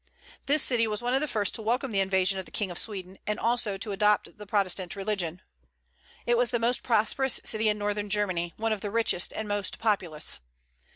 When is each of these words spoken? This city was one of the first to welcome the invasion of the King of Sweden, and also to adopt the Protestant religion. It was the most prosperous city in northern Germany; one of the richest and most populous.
This 0.47 0.63
city 0.63 0.87
was 0.87 1.03
one 1.03 1.13
of 1.13 1.21
the 1.21 1.27
first 1.27 1.53
to 1.53 1.61
welcome 1.61 1.91
the 1.91 1.99
invasion 1.99 2.39
of 2.39 2.45
the 2.45 2.49
King 2.51 2.71
of 2.71 2.79
Sweden, 2.79 3.19
and 3.27 3.39
also 3.39 3.77
to 3.77 3.91
adopt 3.91 4.35
the 4.39 4.47
Protestant 4.47 4.95
religion. 4.95 5.43
It 6.25 6.37
was 6.39 6.49
the 6.49 6.57
most 6.57 6.81
prosperous 6.81 7.39
city 7.43 7.69
in 7.69 7.77
northern 7.77 8.09
Germany; 8.09 8.55
one 8.57 8.73
of 8.73 8.81
the 8.81 8.89
richest 8.89 9.31
and 9.31 9.47
most 9.47 9.77
populous. 9.77 10.39